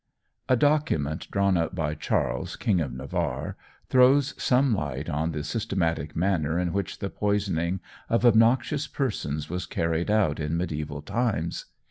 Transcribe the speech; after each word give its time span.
A 0.49 0.55
document 0.55 1.29
drawn 1.29 1.57
up 1.57 1.75
by 1.75 1.93
Charles, 1.93 2.55
King 2.55 2.81
of 2.81 2.91
Navarre, 2.91 3.55
throws 3.87 4.33
some 4.41 4.73
light 4.73 5.07
on 5.07 5.31
the 5.31 5.43
systematic 5.43 6.15
manner 6.15 6.57
in 6.57 6.73
which 6.73 6.97
the 6.97 7.09
poisoning 7.11 7.79
of 8.09 8.25
obnoxious 8.25 8.87
persons 8.87 9.47
was 9.47 9.67
carried 9.67 10.09
out 10.09 10.39
in 10.39 10.57
mediæval 10.57 11.05
times. 11.05 11.65